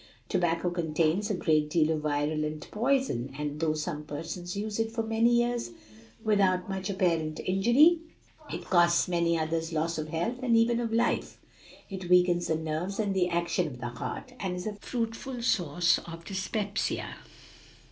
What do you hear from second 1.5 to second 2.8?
deal of virulent